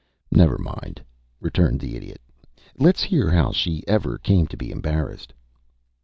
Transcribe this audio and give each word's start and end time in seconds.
"Never 0.31 0.57
mind," 0.57 0.99
returned 1.39 1.79
the 1.79 1.95
Idiot. 1.95 2.19
"Let's 2.79 3.03
hear 3.03 3.29
how 3.29 3.51
she 3.51 3.83
ever 3.87 4.17
came 4.17 4.47
to 4.47 4.57
be 4.57 4.71
embarrassed." 4.71 5.31